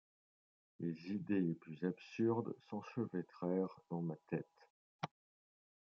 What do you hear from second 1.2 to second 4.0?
les plus absurdes s’enchevêtrèrent